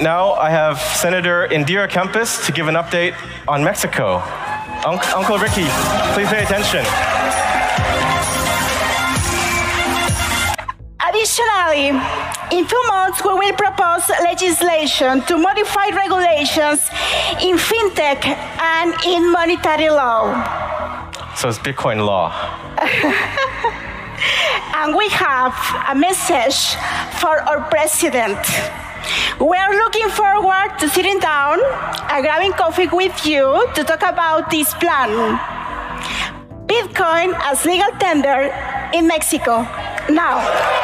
Now 0.00 0.34
I 0.34 0.50
have 0.50 0.78
Senator 0.78 1.48
Indira 1.48 1.88
Kempis 1.88 2.46
to 2.46 2.52
give 2.52 2.68
an 2.68 2.76
update 2.76 3.14
on 3.48 3.64
Mexico. 3.64 4.22
Unc- 4.86 5.12
Uncle 5.16 5.38
Ricky, 5.38 5.66
please 6.14 6.28
pay 6.28 6.44
attention. 6.44 6.86
Additionally, 11.08 11.88
in 12.56 12.64
few 12.66 12.86
months, 12.86 13.24
we 13.24 13.32
will 13.32 13.52
propose 13.54 14.08
legislation 14.22 15.20
to 15.22 15.36
modify 15.36 15.88
regulations 15.88 16.88
in 17.42 17.56
fintech 17.58 18.24
and 18.24 18.94
in 19.04 19.32
monetary 19.32 19.90
law. 19.90 20.30
So 21.34 21.48
it's 21.48 21.58
Bitcoin 21.58 22.06
law. 22.06 22.30
And 24.74 24.94
we 24.96 25.08
have 25.08 25.54
a 25.88 25.94
message 25.94 26.76
for 27.20 27.40
our 27.42 27.68
president. 27.68 28.38
We 29.40 29.56
are 29.56 29.74
looking 29.74 30.08
forward 30.08 30.78
to 30.80 30.88
sitting 30.88 31.18
down 31.20 31.58
and 32.10 32.22
grabbing 32.22 32.52
coffee 32.52 32.88
with 32.88 33.26
you 33.26 33.66
to 33.74 33.84
talk 33.84 34.02
about 34.02 34.50
this 34.50 34.72
plan. 34.74 35.38
Bitcoin 36.66 37.34
as 37.44 37.64
legal 37.64 37.90
tender 37.98 38.52
in 38.92 39.06
Mexico. 39.06 39.62
Now. 40.08 40.77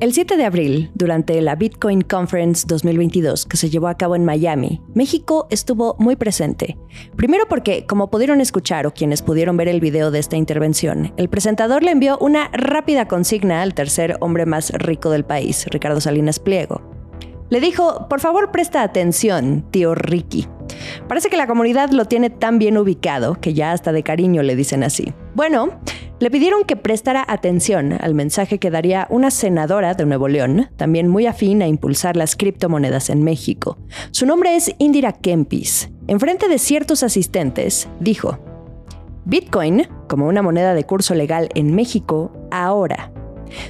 El 0.00 0.14
7 0.14 0.38
de 0.38 0.46
abril, 0.46 0.90
durante 0.94 1.38
la 1.42 1.56
Bitcoin 1.56 2.00
Conference 2.00 2.64
2022 2.66 3.44
que 3.44 3.58
se 3.58 3.68
llevó 3.68 3.86
a 3.88 3.98
cabo 3.98 4.16
en 4.16 4.24
Miami, 4.24 4.80
México 4.94 5.46
estuvo 5.50 5.94
muy 5.98 6.16
presente. 6.16 6.78
Primero 7.16 7.44
porque, 7.50 7.84
como 7.84 8.08
pudieron 8.08 8.40
escuchar 8.40 8.86
o 8.86 8.94
quienes 8.94 9.20
pudieron 9.20 9.58
ver 9.58 9.68
el 9.68 9.78
video 9.78 10.10
de 10.10 10.18
esta 10.18 10.38
intervención, 10.38 11.12
el 11.18 11.28
presentador 11.28 11.82
le 11.82 11.90
envió 11.90 12.16
una 12.16 12.48
rápida 12.54 13.08
consigna 13.08 13.60
al 13.60 13.74
tercer 13.74 14.16
hombre 14.20 14.46
más 14.46 14.70
rico 14.70 15.10
del 15.10 15.26
país, 15.26 15.66
Ricardo 15.66 16.00
Salinas 16.00 16.38
Pliego. 16.38 16.80
Le 17.50 17.60
dijo, 17.60 18.08
por 18.08 18.20
favor 18.20 18.52
presta 18.52 18.82
atención, 18.82 19.66
tío 19.70 19.94
Ricky. 19.94 20.48
Parece 21.08 21.28
que 21.28 21.36
la 21.36 21.46
comunidad 21.46 21.90
lo 21.90 22.06
tiene 22.06 22.30
tan 22.30 22.58
bien 22.58 22.78
ubicado 22.78 23.34
que 23.34 23.52
ya 23.52 23.72
hasta 23.72 23.92
de 23.92 24.02
cariño 24.02 24.42
le 24.42 24.56
dicen 24.56 24.82
así. 24.82 25.12
Bueno, 25.34 25.78
le 26.20 26.30
pidieron 26.30 26.64
que 26.64 26.76
prestara 26.76 27.24
atención 27.26 27.94
al 27.98 28.14
mensaje 28.14 28.58
que 28.58 28.70
daría 28.70 29.06
una 29.10 29.30
senadora 29.30 29.94
de 29.94 30.04
Nuevo 30.04 30.28
León, 30.28 30.68
también 30.76 31.08
muy 31.08 31.26
afín 31.26 31.62
a 31.62 31.66
impulsar 31.66 32.14
las 32.14 32.36
criptomonedas 32.36 33.08
en 33.08 33.24
México. 33.24 33.78
Su 34.10 34.26
nombre 34.26 34.54
es 34.54 34.74
Indira 34.78 35.12
Kempis. 35.12 35.90
En 36.06 36.20
frente 36.20 36.48
de 36.48 36.58
ciertos 36.58 37.02
asistentes, 37.02 37.88
dijo, 38.00 38.38
Bitcoin, 39.24 39.88
como 40.08 40.26
una 40.26 40.42
moneda 40.42 40.74
de 40.74 40.84
curso 40.84 41.14
legal 41.14 41.48
en 41.54 41.74
México, 41.74 42.32
ahora. 42.50 43.12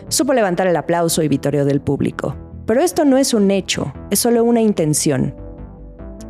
Supo 0.09 0.35
levantar 0.35 0.67
el 0.67 0.77
aplauso 0.77 1.23
y 1.23 1.29
vitorio 1.29 1.65
del 1.65 1.81
público. 1.81 2.35
Pero 2.67 2.83
esto 2.83 3.05
no 3.05 3.17
es 3.17 3.33
un 3.33 3.51
hecho, 3.51 3.93
es 4.11 4.19
solo 4.19 4.43
una 4.43 4.61
intención. 4.61 5.35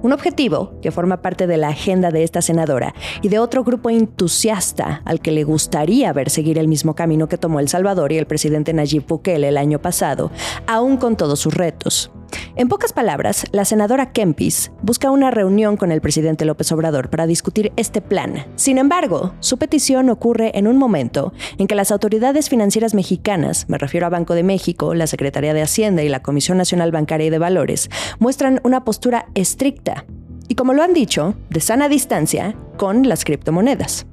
Un 0.03 0.13
objetivo 0.13 0.73
que 0.81 0.91
forma 0.91 1.21
parte 1.21 1.47
de 1.47 1.57
la 1.57 1.69
agenda 1.69 2.11
de 2.11 2.23
esta 2.23 2.41
senadora 2.41 2.95
y 3.21 3.29
de 3.29 3.39
otro 3.39 3.65
grupo 3.65 3.91
entusiasta 3.91 5.03
al 5.05 5.21
que 5.21 5.31
le 5.31 5.45
gustaría 5.45 6.13
ver 6.13 6.31
seguir 6.31 6.59
el 6.59 6.69
mismo 6.69 6.95
camino 6.95 7.29
que 7.29 7.39
tomó 7.39 7.61
El 7.61 7.69
Salvador 7.69 8.13
y 8.13 8.19
el 8.19 8.27
presidente 8.27 8.73
Nayib 8.73 9.07
Bukele 9.07 9.49
el 9.49 9.59
año 9.59 9.79
pasado, 9.81 10.31
aún 10.67 10.97
con 10.97 11.17
todos 11.17 11.41
sus 11.41 11.55
retos. 11.55 12.11
En 12.57 12.69
pocas 12.69 12.93
palabras, 12.93 13.45
la 13.53 13.65
senadora 13.65 14.13
Kempis 14.13 14.73
busca 14.83 15.11
una 15.11 15.31
reunión 15.31 15.77
con 15.77 15.93
el 15.93 16.01
presidente 16.01 16.45
López 16.45 16.71
Obrador 16.73 17.11
para 17.11 17.27
discutir 17.27 17.73
este 17.77 18.01
plan. 18.01 18.47
Sin 18.57 18.79
embargo, 18.79 19.35
su 19.41 19.59
petición 19.59 20.11
ocurre 20.11 20.59
en 20.59 20.67
un 20.67 20.77
momento 20.77 21.33
en 21.59 21.67
que 21.67 21.75
las 21.75 21.91
autoridades 21.91 22.49
financieras 22.49 22.95
mexicanas, 22.95 23.67
me 23.69 23.79
refiero 23.79 24.07
a 24.07 24.11
Banco 24.11 24.35
de 24.35 24.43
México, 24.43 24.95
la 24.95 25.07
Secretaría 25.07 25.55
de 25.55 25.63
Hacienda 25.63 26.03
y 26.03 26.09
la 26.09 26.23
Comisión 26.23 26.59
Nacional 26.59 26.93
Bancaria 26.93 27.29
y 27.29 27.31
de 27.31 27.39
Valores, 27.39 27.91
muestran 28.19 28.61
una 28.65 28.85
postura 28.85 29.27
estricta 29.35 30.05
y 30.51 30.57
como 30.57 30.75
lo 30.75 30.83
han 30.83 30.93
dicho, 30.93 31.37
de 31.49 31.61
sana 31.61 31.89
distancia 31.89 32.57
con 32.77 33.09
las 33.09 33.25
criptomonedas. 33.25 34.07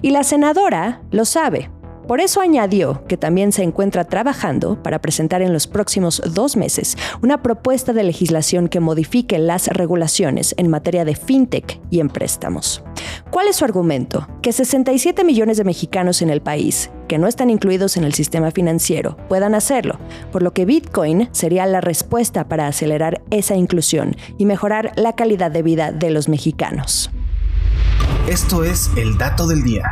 Y 0.00 0.10
la 0.10 0.24
senadora 0.24 1.02
lo 1.10 1.26
sabe, 1.26 1.68
por 2.06 2.20
eso 2.20 2.40
añadió 2.40 3.04
que 3.06 3.16
también 3.16 3.52
se 3.52 3.62
encuentra 3.62 4.04
trabajando 4.04 4.82
para 4.82 5.00
presentar 5.00 5.42
en 5.42 5.52
los 5.52 5.66
próximos 5.66 6.22
dos 6.32 6.56
meses 6.56 6.96
una 7.22 7.42
propuesta 7.42 7.92
de 7.92 8.04
legislación 8.04 8.68
que 8.68 8.80
modifique 8.80 9.38
las 9.38 9.68
regulaciones 9.68 10.54
en 10.58 10.68
materia 10.68 11.04
de 11.04 11.14
fintech 11.14 11.80
y 11.90 12.00
en 12.00 12.08
préstamos. 12.08 12.82
¿Cuál 13.30 13.48
es 13.48 13.56
su 13.56 13.64
argumento? 13.64 14.28
Que 14.42 14.52
67 14.52 15.24
millones 15.24 15.56
de 15.56 15.64
mexicanos 15.64 16.22
en 16.22 16.30
el 16.30 16.42
país, 16.42 16.90
que 17.08 17.18
no 17.18 17.26
están 17.26 17.50
incluidos 17.50 17.96
en 17.96 18.04
el 18.04 18.14
sistema 18.14 18.50
financiero, 18.50 19.16
puedan 19.28 19.54
hacerlo, 19.54 19.98
por 20.30 20.42
lo 20.42 20.52
que 20.52 20.64
Bitcoin 20.64 21.28
sería 21.32 21.66
la 21.66 21.80
respuesta 21.80 22.48
para 22.48 22.66
acelerar 22.66 23.22
esa 23.30 23.54
inclusión 23.54 24.16
y 24.38 24.46
mejorar 24.46 24.92
la 24.96 25.14
calidad 25.14 25.50
de 25.50 25.62
vida 25.62 25.92
de 25.92 26.10
los 26.10 26.28
mexicanos. 26.28 27.10
Esto 28.28 28.64
es 28.64 28.90
el 28.96 29.18
dato 29.18 29.46
del 29.46 29.62
día. 29.62 29.84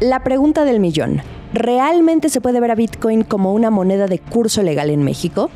La 0.00 0.24
pregunta 0.24 0.64
del 0.64 0.80
millón. 0.80 1.20
¿Realmente 1.52 2.30
se 2.30 2.40
puede 2.40 2.58
ver 2.58 2.70
a 2.70 2.74
Bitcoin 2.74 3.22
como 3.22 3.52
una 3.52 3.70
moneda 3.70 4.06
de 4.06 4.18
curso 4.18 4.62
legal 4.62 4.88
en 4.88 5.02
México? 5.02 5.50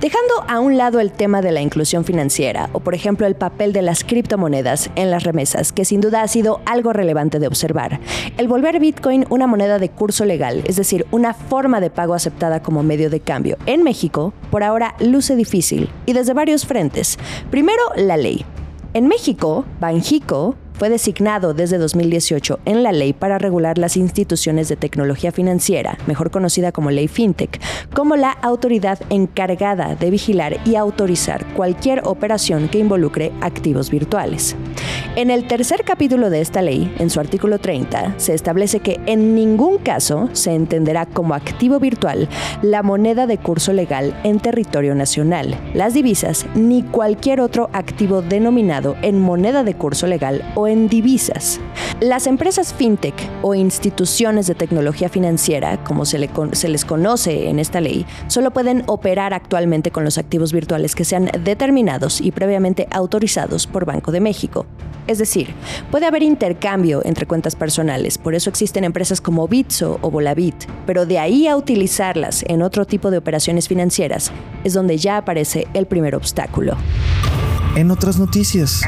Dejando 0.00 0.32
a 0.48 0.60
un 0.60 0.78
lado 0.78 0.98
el 0.98 1.12
tema 1.12 1.42
de 1.42 1.52
la 1.52 1.60
inclusión 1.60 2.02
financiera 2.02 2.70
o 2.72 2.80
por 2.80 2.94
ejemplo 2.94 3.26
el 3.26 3.34
papel 3.34 3.74
de 3.74 3.82
las 3.82 4.02
criptomonedas 4.02 4.88
en 4.96 5.10
las 5.10 5.24
remesas, 5.24 5.72
que 5.72 5.84
sin 5.84 6.00
duda 6.00 6.22
ha 6.22 6.28
sido 6.28 6.62
algo 6.64 6.94
relevante 6.94 7.38
de 7.38 7.48
observar, 7.48 8.00
el 8.38 8.48
volver 8.48 8.80
Bitcoin 8.80 9.26
una 9.28 9.46
moneda 9.46 9.78
de 9.78 9.90
curso 9.90 10.24
legal, 10.24 10.62
es 10.66 10.76
decir, 10.76 11.04
una 11.10 11.34
forma 11.34 11.82
de 11.82 11.90
pago 11.90 12.14
aceptada 12.14 12.62
como 12.62 12.82
medio 12.82 13.10
de 13.10 13.20
cambio 13.20 13.58
en 13.66 13.82
México, 13.82 14.32
por 14.50 14.62
ahora 14.62 14.94
luce 15.00 15.36
difícil 15.36 15.90
y 16.06 16.14
desde 16.14 16.32
varios 16.32 16.64
frentes. 16.64 17.18
Primero, 17.50 17.82
la 17.96 18.16
ley. 18.16 18.46
En 18.94 19.06
México, 19.06 19.66
Banjico 19.80 20.56
fue 20.74 20.88
designado 20.88 21.54
desde 21.54 21.78
2018 21.78 22.60
en 22.64 22.82
la 22.82 22.92
ley 22.92 23.12
para 23.12 23.38
regular 23.38 23.78
las 23.78 23.96
instituciones 23.96 24.68
de 24.68 24.76
tecnología 24.76 25.32
financiera, 25.32 25.98
mejor 26.06 26.30
conocida 26.30 26.72
como 26.72 26.90
ley 26.90 27.08
FinTech, 27.08 27.60
como 27.94 28.16
la 28.16 28.30
autoridad 28.30 28.98
encargada 29.10 29.94
de 29.94 30.10
vigilar 30.10 30.58
y 30.64 30.76
autorizar 30.76 31.46
cualquier 31.54 32.02
operación 32.04 32.68
que 32.68 32.78
involucre 32.78 33.32
activos 33.40 33.90
virtuales. 33.90 34.56
En 35.14 35.30
el 35.30 35.46
tercer 35.46 35.84
capítulo 35.84 36.30
de 36.30 36.40
esta 36.40 36.62
ley, 36.62 36.92
en 36.98 37.10
su 37.10 37.20
artículo 37.20 37.58
30, 37.58 38.14
se 38.16 38.32
establece 38.32 38.80
que 38.80 38.98
en 39.06 39.34
ningún 39.34 39.76
caso 39.78 40.30
se 40.32 40.54
entenderá 40.54 41.04
como 41.04 41.34
activo 41.34 41.78
virtual 41.78 42.28
la 42.62 42.82
moneda 42.82 43.26
de 43.26 43.36
curso 43.36 43.74
legal 43.74 44.18
en 44.24 44.40
territorio 44.40 44.94
nacional, 44.94 45.54
las 45.74 45.92
divisas 45.92 46.46
ni 46.54 46.82
cualquier 46.82 47.40
otro 47.40 47.68
activo 47.74 48.22
denominado 48.22 48.96
en 49.02 49.20
moneda 49.20 49.64
de 49.64 49.74
curso 49.74 50.06
legal 50.06 50.42
o 50.54 50.61
en 50.66 50.88
divisas. 50.88 51.60
Las 52.00 52.26
empresas 52.26 52.74
fintech 52.74 53.14
o 53.42 53.54
instituciones 53.54 54.46
de 54.46 54.54
tecnología 54.54 55.08
financiera, 55.08 55.82
como 55.84 56.04
se, 56.04 56.18
le 56.18 56.30
se, 56.52 56.68
les 56.68 56.84
conoce 56.84 57.48
en 57.48 57.58
esta 57.58 57.80
ley, 57.80 58.06
solo 58.26 58.50
pueden 58.50 58.84
operar 58.86 59.34
actualmente 59.34 59.90
con 59.90 60.04
los 60.04 60.18
activos 60.18 60.52
virtuales 60.52 60.94
que 60.94 61.04
sean 61.04 61.30
determinados 61.44 62.20
y 62.20 62.32
previamente 62.32 62.88
autorizados 62.90 63.66
por 63.66 63.84
Banco 63.84 64.12
de 64.12 64.20
México. 64.20 64.66
Es 65.06 65.18
decir, 65.18 65.52
puede 65.90 66.06
haber 66.06 66.22
intercambio 66.22 67.02
entre 67.04 67.26
cuentas 67.26 67.56
personales, 67.56 68.18
por 68.18 68.34
eso 68.34 68.50
existen 68.50 68.84
empresas 68.84 69.20
como 69.20 69.48
Bitso 69.48 69.98
o 70.00 70.10
Volavit, 70.10 70.54
pero 70.86 71.06
de 71.06 71.18
ahí 71.18 71.48
a 71.48 71.56
utilizarlas 71.56 72.44
en 72.46 72.62
otro 72.62 72.86
tipo 72.86 73.10
de 73.10 73.18
operaciones 73.18 73.66
financieras 73.66 74.30
es 74.62 74.74
donde 74.74 74.98
ya 74.98 75.16
aparece 75.16 75.66
el 75.74 75.86
primer 75.86 76.14
obstáculo. 76.14 76.76
En 77.74 77.90
otras 77.90 78.18
noticias. 78.18 78.82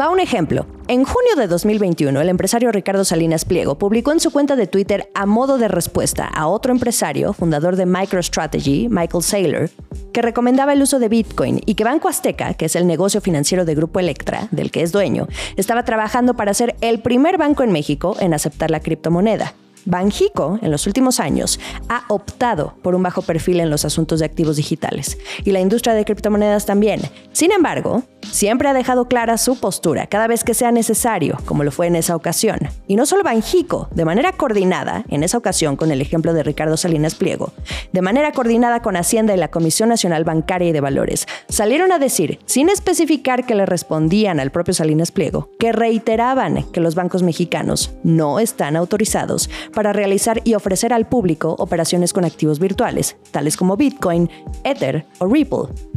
Va 0.00 0.08
un 0.08 0.20
ejemplo. 0.20 0.64
En 0.88 1.04
junio 1.04 1.36
de 1.36 1.46
2021, 1.46 2.18
el 2.18 2.28
empresario 2.30 2.72
Ricardo 2.72 3.04
Salinas 3.04 3.44
Pliego 3.44 3.76
publicó 3.76 4.10
en 4.12 4.20
su 4.20 4.30
cuenta 4.30 4.56
de 4.56 4.66
Twitter 4.66 5.10
a 5.14 5.26
modo 5.26 5.58
de 5.58 5.68
respuesta 5.68 6.26
a 6.26 6.46
otro 6.46 6.72
empresario, 6.72 7.34
fundador 7.34 7.76
de 7.76 7.84
MicroStrategy, 7.84 8.88
Michael 8.88 9.22
Saylor, 9.22 9.70
que 10.14 10.22
recomendaba 10.22 10.72
el 10.72 10.80
uso 10.80 10.98
de 10.98 11.10
Bitcoin 11.10 11.60
y 11.66 11.74
que 11.74 11.84
Banco 11.84 12.08
Azteca, 12.08 12.54
que 12.54 12.64
es 12.64 12.76
el 12.76 12.86
negocio 12.86 13.20
financiero 13.20 13.66
de 13.66 13.74
Grupo 13.74 14.00
Electra, 14.00 14.48
del 14.50 14.70
que 14.70 14.82
es 14.82 14.92
dueño, 14.92 15.28
estaba 15.56 15.84
trabajando 15.84 16.32
para 16.34 16.54
ser 16.54 16.74
el 16.80 17.00
primer 17.00 17.36
banco 17.36 17.62
en 17.62 17.70
México 17.70 18.16
en 18.18 18.32
aceptar 18.32 18.70
la 18.70 18.80
criptomoneda. 18.80 19.52
Banjico, 19.84 20.58
en 20.62 20.70
los 20.70 20.86
últimos 20.86 21.20
años, 21.20 21.60
ha 21.88 22.04
optado 22.08 22.74
por 22.82 22.94
un 22.94 23.02
bajo 23.02 23.20
perfil 23.20 23.60
en 23.60 23.68
los 23.68 23.84
asuntos 23.84 24.20
de 24.20 24.26
activos 24.26 24.56
digitales 24.56 25.18
y 25.44 25.50
la 25.50 25.60
industria 25.60 25.94
de 25.94 26.04
criptomonedas 26.04 26.66
también. 26.66 27.02
Sin 27.32 27.52
embargo, 27.52 28.04
siempre 28.32 28.68
ha 28.68 28.74
dejado 28.74 29.06
clara 29.06 29.38
su 29.38 29.60
postura 29.60 30.06
cada 30.08 30.26
vez 30.26 30.42
que 30.42 30.54
sea 30.54 30.72
necesario, 30.72 31.38
como 31.44 31.62
lo 31.62 31.70
fue 31.70 31.86
en 31.86 31.96
esa 31.96 32.16
ocasión. 32.16 32.58
Y 32.88 32.96
no 32.96 33.06
solo 33.06 33.22
Banjico, 33.22 33.88
de 33.92 34.04
manera 34.04 34.32
coordinada, 34.32 35.04
en 35.08 35.22
esa 35.22 35.38
ocasión 35.38 35.76
con 35.76 35.92
el 35.92 36.00
ejemplo 36.00 36.34
de 36.34 36.42
Ricardo 36.42 36.76
Salinas 36.76 37.14
Pliego, 37.14 37.52
de 37.92 38.02
manera 38.02 38.32
coordinada 38.32 38.80
con 38.82 38.96
Hacienda 38.96 39.34
y 39.34 39.38
la 39.38 39.48
Comisión 39.48 39.90
Nacional 39.90 40.24
Bancaria 40.24 40.68
y 40.68 40.72
de 40.72 40.80
Valores, 40.80 41.26
salieron 41.48 41.92
a 41.92 41.98
decir, 41.98 42.40
sin 42.46 42.68
especificar 42.68 43.46
que 43.46 43.54
le 43.54 43.66
respondían 43.66 44.40
al 44.40 44.50
propio 44.50 44.74
Salinas 44.74 45.12
Pliego, 45.12 45.50
que 45.58 45.72
reiteraban 45.72 46.64
que 46.72 46.80
los 46.80 46.94
bancos 46.94 47.22
mexicanos 47.22 47.92
no 48.02 48.38
están 48.38 48.76
autorizados 48.76 49.50
para 49.74 49.92
realizar 49.92 50.40
y 50.44 50.54
ofrecer 50.54 50.92
al 50.92 51.06
público 51.06 51.54
operaciones 51.58 52.12
con 52.12 52.24
activos 52.24 52.58
virtuales, 52.58 53.16
tales 53.30 53.56
como 53.56 53.76
Bitcoin, 53.76 54.30
Ether 54.64 55.06
o 55.18 55.26
Ripple. 55.26 55.91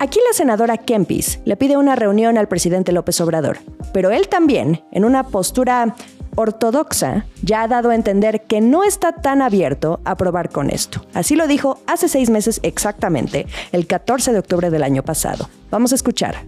Aquí 0.00 0.20
la 0.24 0.32
senadora 0.32 0.76
Kempis 0.76 1.40
le 1.44 1.56
pide 1.56 1.76
una 1.76 1.96
reunión 1.96 2.38
al 2.38 2.46
presidente 2.46 2.92
López 2.92 3.20
Obrador, 3.20 3.58
pero 3.92 4.12
él 4.12 4.28
también, 4.28 4.84
en 4.92 5.04
una 5.04 5.24
postura 5.24 5.96
ortodoxa, 6.36 7.26
ya 7.42 7.62
ha 7.62 7.68
dado 7.68 7.90
a 7.90 7.96
entender 7.96 8.42
que 8.42 8.60
no 8.60 8.84
está 8.84 9.10
tan 9.10 9.42
abierto 9.42 9.98
a 10.04 10.16
probar 10.16 10.50
con 10.50 10.70
esto. 10.70 11.04
Así 11.14 11.34
lo 11.34 11.48
dijo 11.48 11.80
hace 11.88 12.06
seis 12.06 12.30
meses 12.30 12.60
exactamente, 12.62 13.48
el 13.72 13.88
14 13.88 14.32
de 14.32 14.38
octubre 14.38 14.70
del 14.70 14.84
año 14.84 15.02
pasado. 15.02 15.48
Vamos 15.72 15.90
a 15.90 15.96
escuchar. 15.96 16.44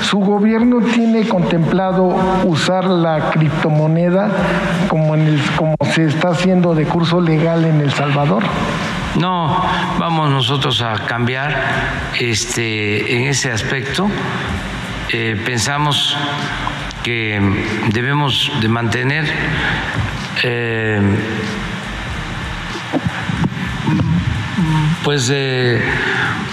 Su 0.00 0.20
gobierno 0.20 0.80
tiene 0.80 1.28
contemplado 1.28 2.14
usar 2.46 2.84
la 2.86 3.30
criptomoneda 3.32 4.30
como, 4.88 5.14
se 5.92 6.06
está 6.06 6.30
haciendo 6.30 6.74
de 6.74 6.86
curso 6.86 7.20
legal 7.20 7.66
en 7.66 7.82
El 7.82 7.92
Salvador. 7.92 8.44
No 9.16 9.64
vamos 9.98 10.30
nosotros 10.30 10.80
a 10.82 10.94
cambiar 11.06 11.56
este, 12.18 13.16
en 13.16 13.24
ese 13.24 13.50
aspecto. 13.50 14.08
Eh, 15.10 15.40
pensamos 15.44 16.16
que 17.02 17.40
debemos 17.88 18.52
de 18.60 18.68
mantener 18.68 19.24
eh, 20.42 21.00
pues 25.02 25.30
eh, 25.32 25.82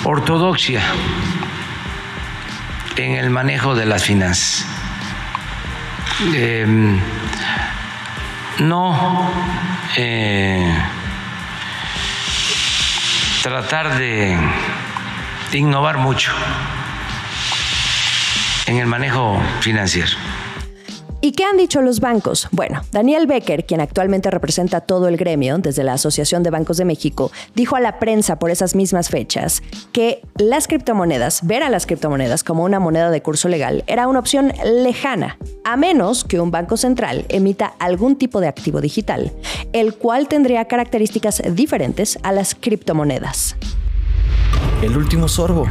ortodoxia 0.06 0.82
en 2.96 3.16
el 3.16 3.30
manejo 3.30 3.76
de 3.76 3.86
las 3.86 4.06
finanzas. 4.06 4.66
no 8.60 9.30
tratar 13.46 14.00
de, 14.00 14.36
innovar 15.54 16.00
mucho 16.00 16.34
en 18.66 18.80
el 18.80 18.88
manejo 18.88 19.40
financiero. 19.60 20.18
¿Y 21.26 21.32
qué 21.32 21.44
han 21.44 21.58
dicho 21.58 21.82
los 21.82 22.02
bancos? 22.02 22.48
Bueno, 22.52 22.84
Daniel 22.92 23.26
Becker, 23.26 23.66
quien 23.66 23.82
actualmente 23.82 24.30
representa 24.30 24.82
todo 24.82 25.08
el 25.08 25.18
gremio 25.18 25.58
desde 25.58 25.84
la 25.84 25.94
Asociación 25.94 26.44
de 26.44 26.52
Bancos 26.52 26.78
de 26.78 26.86
México, 26.86 27.32
dijo 27.56 27.76
a 27.76 27.80
la 27.80 27.98
prensa 27.98 28.38
por 28.38 28.52
esas 28.52 28.76
mismas 28.76 29.10
fechas 29.10 29.64
que 29.92 30.22
las 30.38 30.68
criptomonedas, 30.68 31.44
ver 31.48 31.64
a 31.64 31.72
las 31.72 31.88
criptomonedas 31.88 32.44
como 32.44 32.64
una 32.64 32.80
moneda 32.80 33.10
de 33.10 33.24
curso 33.24 33.50
legal, 33.50 33.84
era 33.88 34.08
una 34.08 34.20
opción 34.20 34.54
lejana, 34.64 35.40
a 35.64 35.78
menos 35.78 36.26
que 36.26 36.40
un 36.40 36.52
banco 36.52 36.78
central 36.78 37.26
emita 37.30 37.74
algún 37.80 38.18
tipo 38.18 38.40
de 38.40 38.48
activo 38.48 38.80
digital, 38.80 39.32
el 39.74 39.96
cual 39.96 40.28
tendría 40.28 40.66
características 40.66 41.42
diferentes 41.56 42.20
a 42.22 42.34
las 42.34 42.54
criptomonedas. 42.54 43.56
El 44.84 44.96
último 44.96 45.28
sorbo. 45.28 45.66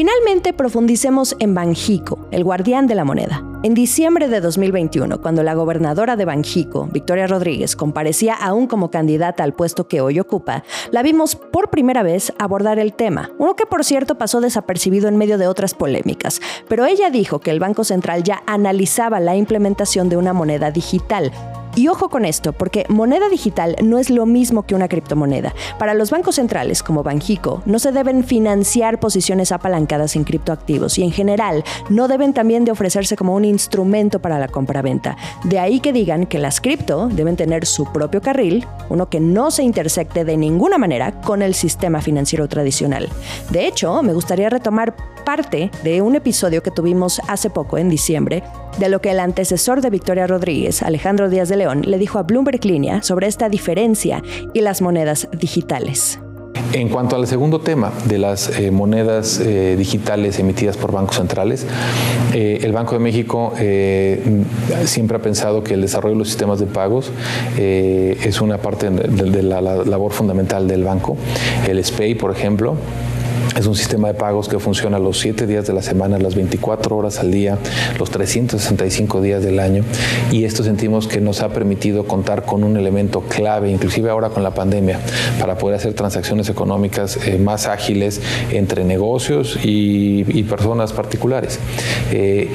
Finalmente 0.00 0.54
profundicemos 0.54 1.36
en 1.40 1.54
Banjico, 1.54 2.26
el 2.30 2.42
guardián 2.42 2.86
de 2.86 2.94
la 2.94 3.04
moneda. 3.04 3.44
En 3.62 3.74
diciembre 3.74 4.28
de 4.28 4.40
2021, 4.40 5.20
cuando 5.20 5.42
la 5.42 5.52
gobernadora 5.52 6.16
de 6.16 6.24
Banjico, 6.24 6.88
Victoria 6.90 7.26
Rodríguez, 7.26 7.76
comparecía 7.76 8.32
aún 8.32 8.66
como 8.66 8.90
candidata 8.90 9.44
al 9.44 9.52
puesto 9.52 9.88
que 9.88 10.00
hoy 10.00 10.18
ocupa, 10.18 10.64
la 10.90 11.02
vimos 11.02 11.36
por 11.36 11.68
primera 11.68 12.02
vez 12.02 12.32
abordar 12.38 12.78
el 12.78 12.94
tema, 12.94 13.30
uno 13.36 13.56
que 13.56 13.66
por 13.66 13.84
cierto 13.84 14.16
pasó 14.16 14.40
desapercibido 14.40 15.06
en 15.06 15.18
medio 15.18 15.36
de 15.36 15.48
otras 15.48 15.74
polémicas, 15.74 16.40
pero 16.66 16.86
ella 16.86 17.10
dijo 17.10 17.40
que 17.40 17.50
el 17.50 17.60
Banco 17.60 17.84
Central 17.84 18.22
ya 18.22 18.42
analizaba 18.46 19.20
la 19.20 19.36
implementación 19.36 20.08
de 20.08 20.16
una 20.16 20.32
moneda 20.32 20.70
digital, 20.70 21.30
y 21.76 21.88
ojo 21.88 22.08
con 22.08 22.24
esto, 22.24 22.52
porque 22.52 22.84
moneda 22.88 23.28
digital 23.28 23.76
no 23.82 23.98
es 23.98 24.10
lo 24.10 24.26
mismo 24.26 24.64
que 24.64 24.74
una 24.74 24.88
criptomoneda. 24.88 25.54
Para 25.78 25.94
los 25.94 26.10
bancos 26.10 26.36
centrales, 26.36 26.82
como 26.82 27.02
Banjico, 27.02 27.62
no 27.66 27.78
se 27.78 27.92
deben 27.92 28.24
financiar 28.24 29.00
posiciones 29.00 29.52
apalancadas 29.52 30.16
en 30.16 30.24
criptoactivos 30.24 30.98
y 30.98 31.02
en 31.02 31.12
general 31.12 31.64
no 31.88 32.08
deben 32.08 32.32
también 32.32 32.64
de 32.64 32.72
ofrecerse 32.72 33.16
como 33.16 33.34
un 33.34 33.44
instrumento 33.44 34.20
para 34.20 34.38
la 34.38 34.48
compra-venta. 34.48 35.16
De 35.44 35.58
ahí 35.58 35.80
que 35.80 35.92
digan 35.92 36.26
que 36.26 36.38
las 36.38 36.60
cripto 36.60 37.08
deben 37.08 37.36
tener 37.36 37.66
su 37.66 37.84
propio 37.84 38.20
carril, 38.20 38.66
uno 38.88 39.08
que 39.08 39.20
no 39.20 39.50
se 39.50 39.62
intersecte 39.62 40.24
de 40.24 40.36
ninguna 40.36 40.78
manera 40.78 41.20
con 41.20 41.42
el 41.42 41.54
sistema 41.54 42.00
financiero 42.00 42.48
tradicional. 42.48 43.08
De 43.50 43.66
hecho, 43.66 44.02
me 44.02 44.12
gustaría 44.12 44.50
retomar 44.50 44.94
parte 45.30 45.70
de 45.84 46.02
un 46.02 46.16
episodio 46.16 46.60
que 46.60 46.72
tuvimos 46.72 47.20
hace 47.28 47.50
poco, 47.50 47.78
en 47.78 47.88
diciembre, 47.88 48.42
de 48.80 48.88
lo 48.88 49.00
que 49.00 49.12
el 49.12 49.20
antecesor 49.20 49.80
de 49.80 49.88
Victoria 49.88 50.26
Rodríguez, 50.26 50.82
Alejandro 50.82 51.30
Díaz 51.30 51.48
de 51.48 51.56
León, 51.56 51.82
le 51.86 51.98
dijo 51.98 52.18
a 52.18 52.24
Bloomberg 52.24 52.64
Línea 52.64 53.00
sobre 53.04 53.28
esta 53.28 53.48
diferencia 53.48 54.24
y 54.54 54.60
las 54.60 54.82
monedas 54.82 55.28
digitales. 55.30 56.18
En 56.72 56.88
cuanto 56.88 57.14
al 57.14 57.28
segundo 57.28 57.60
tema 57.60 57.92
de 58.06 58.18
las 58.18 58.58
eh, 58.58 58.72
monedas 58.72 59.38
eh, 59.38 59.76
digitales 59.78 60.40
emitidas 60.40 60.76
por 60.76 60.90
bancos 60.90 61.14
centrales, 61.14 61.64
eh, 62.34 62.58
el 62.62 62.72
Banco 62.72 62.94
de 62.94 62.98
México 62.98 63.52
siempre 64.84 65.16
ha 65.16 65.22
pensado 65.22 65.62
que 65.62 65.74
el 65.74 65.82
desarrollo 65.82 66.14
de 66.14 66.18
los 66.18 66.28
sistemas 66.28 66.58
de 66.58 66.66
pagos 66.66 67.12
es 67.56 68.40
una 68.40 68.58
parte 68.58 68.90
de, 68.90 69.42
la, 69.44 69.60
la 69.60 69.84
labor 69.84 70.10
fundamental 70.10 70.66
del 70.66 70.82
banco. 70.82 71.16
El 71.68 71.84
SPAY, 71.84 72.16
por 72.16 72.32
ejemplo, 72.32 72.76
es 73.56 73.66
un 73.66 73.74
sistema 73.74 74.08
de 74.08 74.14
pagos 74.14 74.48
que 74.48 74.58
funciona 74.58 74.98
los 74.98 75.18
7 75.18 75.46
días 75.46 75.66
de 75.66 75.72
la 75.72 75.82
semana, 75.82 76.18
las 76.18 76.34
24 76.34 76.96
horas 76.96 77.18
al 77.18 77.30
día, 77.30 77.58
los 77.98 78.10
365 78.10 79.20
días 79.20 79.42
del 79.42 79.58
año. 79.58 79.84
Y 80.30 80.44
esto 80.44 80.62
sentimos 80.62 81.06
que 81.06 81.20
nos 81.20 81.42
ha 81.42 81.48
permitido 81.50 82.04
contar 82.04 82.44
con 82.44 82.64
un 82.64 82.76
elemento 82.76 83.22
clave, 83.22 83.70
inclusive 83.70 84.10
ahora 84.10 84.30
con 84.30 84.42
la 84.42 84.52
pandemia, 84.52 85.00
para 85.38 85.58
poder 85.58 85.76
hacer 85.76 85.94
transacciones 85.94 86.48
económicas 86.48 87.18
eh, 87.26 87.38
más 87.38 87.66
ágiles 87.66 88.20
entre 88.50 88.84
negocios 88.84 89.58
y, 89.62 90.40
personas 90.50 90.92
particulares. 90.92 91.60
Eh, 92.10 92.48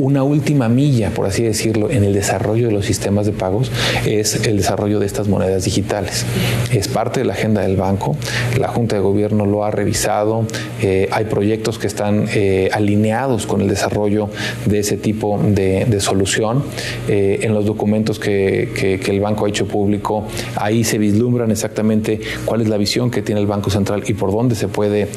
una 0.00 0.22
última 0.22 0.68
milla, 0.68 1.10
por 1.10 1.26
así 1.26 1.42
decirlo, 1.42 1.90
en 1.90 2.04
el 2.04 2.12
desarrollo 2.12 2.66
de 2.68 2.72
los 2.72 2.86
sistemas 2.86 3.26
de 3.26 3.32
pagos 3.32 3.70
es 4.06 4.46
el 4.46 4.56
desarrollo 4.56 5.00
de 5.00 5.06
estas 5.06 5.28
monedas 5.28 5.64
digitales. 5.64 6.24
Es 6.72 6.88
parte 6.88 7.20
de 7.20 7.26
la 7.26 7.34
agenda 7.34 7.62
del 7.62 7.76
banco. 7.76 8.16
La 8.58 8.68
Junta 8.68 8.96
de 8.96 9.02
Gobierno 9.02 9.46
lo 9.46 9.64
ha 9.64 9.70
revisado 9.70 10.46
eh, 10.82 11.08
hay 11.10 11.24
proyectos 11.26 11.78
que 11.78 11.86
están 11.86 12.26
eh, 12.34 12.68
alineados 12.72 13.46
con 13.46 13.60
el 13.60 13.68
desarrollo 13.68 14.28
de 14.66 14.80
ese 14.80 14.96
tipo 14.96 15.40
de, 15.42 16.00
solución. 16.00 16.62
Eh, 17.08 17.40
en 17.42 17.54
los 17.54 17.64
documentos 17.64 18.18
que, 18.18 19.00
el 19.06 19.20
banco 19.20 19.46
ha 19.46 19.48
hecho 19.48 19.66
público, 19.66 20.26
ahí 20.56 20.84
se 20.84 20.98
vislumbran 20.98 21.50
exactamente 21.50 22.20
cuál 22.44 22.60
es 22.60 22.68
la 22.68 22.76
visión 22.76 23.10
que 23.10 23.22
tiene 23.22 23.40
el 23.40 23.46
Banco 23.46 23.70
Central 23.70 24.04
y 24.06 24.14
por 24.14 24.32
dónde 24.32 24.54
se 24.54 24.68
puede 24.68 25.08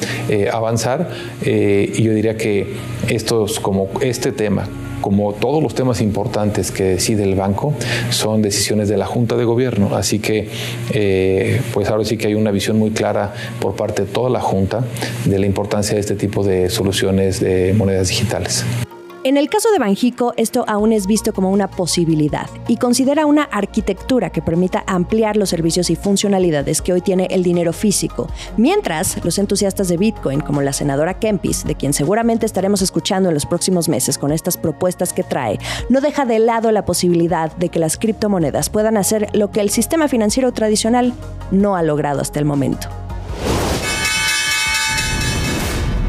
avanzar. 0.52 1.10
y 1.44 2.02
yo 2.02 2.12
diría 2.12 2.36
que 2.36 2.74
estos, 3.08 3.60
como 3.60 3.88
este 4.00 4.32
tema, 4.32 4.68
como 5.00 5.32
todos 5.32 5.62
los 5.62 5.74
temas 5.74 6.00
importantes 6.00 6.70
que 6.70 6.84
decide 6.84 7.24
el 7.24 7.34
banco, 7.34 7.74
son 8.10 8.42
decisiones 8.42 8.88
de 8.88 8.96
la 8.96 9.06
Junta 9.06 9.36
de 9.36 9.44
Gobierno. 9.44 9.94
Así 9.94 10.18
que, 10.18 10.48
eh, 10.92 11.60
pues 11.72 11.88
ahora 11.88 12.04
sí 12.04 12.16
que 12.16 12.28
hay 12.28 12.34
una 12.34 12.50
visión 12.50 12.78
muy 12.78 12.90
clara 12.90 13.32
por 13.60 13.74
parte 13.76 14.04
de 14.04 14.08
toda 14.08 14.30
la 14.30 14.40
Junta 14.40 14.84
de 15.24 15.38
la 15.38 15.46
importancia 15.46 15.94
de 15.94 16.00
este 16.00 16.14
tipo 16.14 16.44
de 16.44 16.70
soluciones 16.70 17.40
de 17.40 17.74
monedas 17.74 18.08
digitales. 18.08 18.64
En 19.28 19.36
el 19.36 19.50
caso 19.50 19.70
de 19.70 19.78
Banjico, 19.78 20.32
esto 20.38 20.64
aún 20.66 20.90
es 20.90 21.06
visto 21.06 21.34
como 21.34 21.50
una 21.50 21.68
posibilidad 21.68 22.48
y 22.66 22.78
considera 22.78 23.26
una 23.26 23.42
arquitectura 23.42 24.30
que 24.30 24.40
permita 24.40 24.84
ampliar 24.86 25.36
los 25.36 25.50
servicios 25.50 25.90
y 25.90 25.96
funcionalidades 25.96 26.80
que 26.80 26.94
hoy 26.94 27.02
tiene 27.02 27.26
el 27.30 27.42
dinero 27.42 27.74
físico, 27.74 28.28
mientras 28.56 29.22
los 29.22 29.38
entusiastas 29.38 29.88
de 29.88 29.98
Bitcoin, 29.98 30.40
como 30.40 30.62
la 30.62 30.72
senadora 30.72 31.18
Kempis, 31.18 31.64
de 31.64 31.74
quien 31.74 31.92
seguramente 31.92 32.46
estaremos 32.46 32.80
escuchando 32.80 33.28
en 33.28 33.34
los 33.34 33.44
próximos 33.44 33.90
meses 33.90 34.16
con 34.16 34.32
estas 34.32 34.56
propuestas 34.56 35.12
que 35.12 35.24
trae, 35.24 35.58
no 35.90 36.00
deja 36.00 36.24
de 36.24 36.38
lado 36.38 36.72
la 36.72 36.86
posibilidad 36.86 37.54
de 37.54 37.68
que 37.68 37.80
las 37.80 37.98
criptomonedas 37.98 38.70
puedan 38.70 38.96
hacer 38.96 39.28
lo 39.34 39.50
que 39.50 39.60
el 39.60 39.68
sistema 39.68 40.08
financiero 40.08 40.52
tradicional 40.52 41.12
no 41.50 41.76
ha 41.76 41.82
logrado 41.82 42.22
hasta 42.22 42.38
el 42.38 42.46
momento. 42.46 42.88